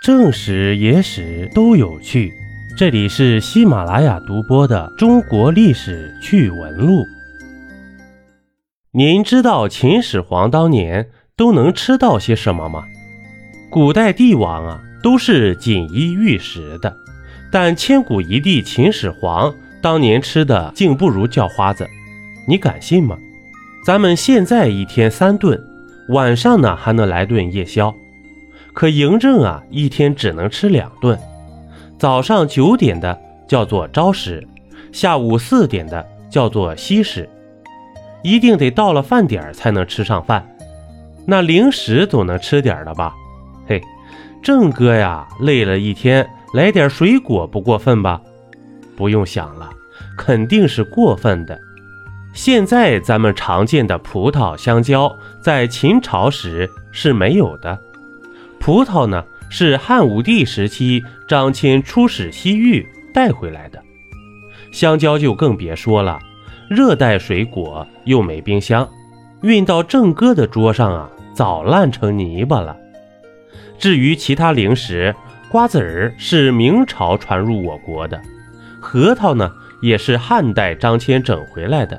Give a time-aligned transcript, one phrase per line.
[0.00, 2.32] 正史、野史都有趣。
[2.76, 7.02] 这里是喜马拉雅独播的《中国历史趣闻录》。
[8.92, 12.84] 您知道秦始皇当年都能吃到些什么吗？
[13.70, 16.96] 古代帝王啊，都是锦衣玉食的，
[17.50, 19.52] 但千古一帝秦始皇
[19.82, 21.84] 当年吃的竟不如叫花子，
[22.46, 23.18] 你敢信吗？
[23.84, 25.60] 咱们现在一天三顿，
[26.10, 27.92] 晚上呢还能来顿夜宵。
[28.78, 31.18] 可嬴政啊，一天只能吃两顿，
[31.98, 34.46] 早上九点的叫做朝食，
[34.92, 37.28] 下午四点的叫做夕食，
[38.22, 40.46] 一定得到了饭点才能吃上饭。
[41.26, 43.12] 那零食总能吃点了吧？
[43.66, 43.82] 嘿，
[44.40, 48.22] 郑哥呀，累了一天，来点水果不过分吧？
[48.96, 49.68] 不用想了，
[50.16, 51.58] 肯定是过分的。
[52.32, 57.76] 现在咱们常见的葡萄、香蕉，在秦朝时是没有的。
[58.68, 63.82] 葡萄呢，是汉武帝时期张骞出使西域带回来的，
[64.70, 66.18] 香蕉就更别说了，
[66.68, 68.86] 热带水果又没冰箱，
[69.40, 72.76] 运到郑哥的桌上啊，早烂成泥巴了。
[73.78, 75.14] 至于其他零食，
[75.50, 78.20] 瓜子儿是明朝传入我国的，
[78.82, 81.98] 核桃呢也是汉代张骞整回来的。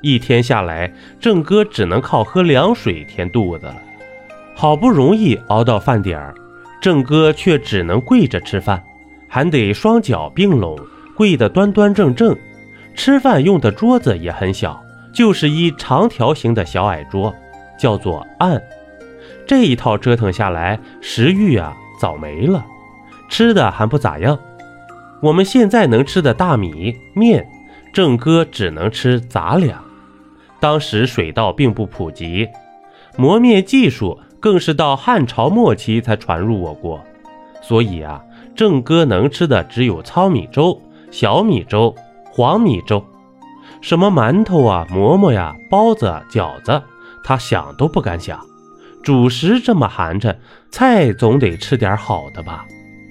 [0.00, 3.76] 一天下来，郑哥只能靠喝凉水填肚子了。
[4.54, 6.34] 好不容易熬到饭点儿，
[6.80, 8.82] 郑哥却只能跪着吃饭，
[9.28, 10.78] 还得双脚并拢，
[11.16, 12.36] 跪得端端正正。
[12.94, 14.80] 吃饭用的桌子也很小，
[15.12, 17.34] 就是一长条形的小矮桌，
[17.78, 18.62] 叫做案。
[19.46, 22.64] 这一套折腾下来，食欲啊早没了，
[23.28, 24.38] 吃的还不咋样。
[25.20, 27.48] 我们现在能吃的大米面，
[27.92, 29.82] 郑哥只能吃杂粮。
[30.60, 32.48] 当时水稻并不普及，
[33.16, 34.18] 磨面技术。
[34.42, 37.00] 更是到汉朝末期才传入我国，
[37.62, 38.20] 所以啊，
[38.56, 43.04] 郑哥能吃的只有糙米粥、小米粥、黄米粥，
[43.80, 46.82] 什么馒头啊、馍馍呀、包子、啊饺子，
[47.22, 48.36] 他想都不敢想。
[49.04, 50.34] 主食这么寒碜，
[50.72, 52.64] 菜总得吃点好的吧？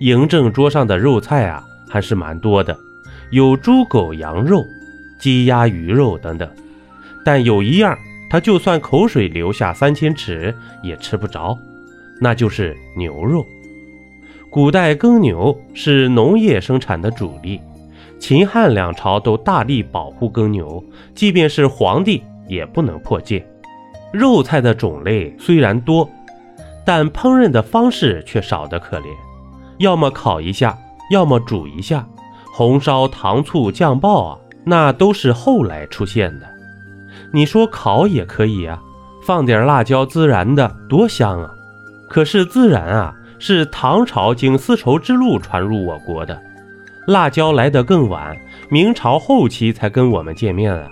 [0.00, 2.76] 嬴政桌上的肉菜啊，还是蛮多的，
[3.30, 4.62] 有猪、狗、羊肉、
[5.18, 6.46] 鸡、鸭、鱼肉等等，
[7.24, 7.96] 但有一样。
[8.30, 11.56] 他就算口水流下三千尺也吃不着，
[12.20, 13.44] 那就是牛肉。
[14.50, 17.60] 古代耕牛是农业生产的主力，
[18.18, 20.82] 秦汉两朝都大力保护耕牛，
[21.14, 23.44] 即便是皇帝也不能破戒。
[24.12, 26.08] 肉菜的种类虽然多，
[26.84, 29.06] 但烹饪的方式却少得可怜，
[29.78, 30.78] 要么烤一下，
[31.10, 32.06] 要么煮一下，
[32.52, 36.53] 红烧、糖醋、酱爆啊，那都是后来出现的。
[37.34, 38.80] 你说烤也可以啊，
[39.20, 41.52] 放点辣椒孜然的多香啊！
[42.08, 46.40] 可是孜然啊，是唐朝经丝绸之路传入我国的，
[47.08, 48.36] 辣椒来得更晚，
[48.68, 50.88] 明朝后期才跟我们见面啊。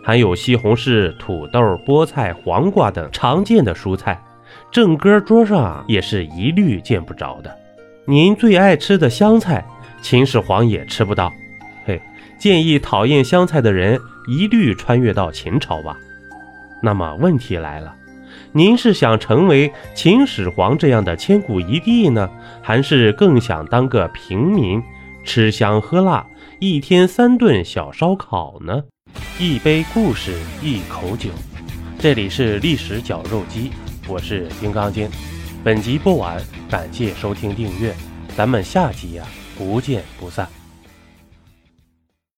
[0.00, 4.22] 还有西红柿、土豆、菠菜、黄瓜等常见的蔬菜，
[4.70, 7.52] 正哥桌上也是一律见不着的。
[8.04, 9.66] 您最爱吃的香菜，
[10.00, 11.32] 秦始皇也吃不到。
[11.84, 12.00] 嘿，
[12.38, 14.00] 建议讨厌香菜的人。
[14.30, 15.98] 一律穿越到秦朝吧。
[16.80, 17.92] 那么问题来了，
[18.52, 22.30] 您是想成为秦始皇这样的千古一帝呢，
[22.62, 24.80] 还是更想当个平民，
[25.24, 26.24] 吃香喝辣，
[26.60, 28.84] 一天三顿小烧烤呢？
[29.36, 31.30] 一杯故事，一口酒，
[31.98, 33.72] 这里是历史绞肉机，
[34.06, 35.10] 我是金刚经。
[35.64, 36.40] 本集播完，
[36.70, 37.92] 感谢收听订阅，
[38.36, 39.24] 咱们下集呀，
[39.58, 40.59] 不见不散。